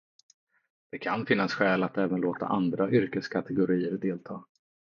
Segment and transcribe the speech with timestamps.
[0.91, 4.43] Det kan då finnas skäl att även låta andra yrkeskategorier delta.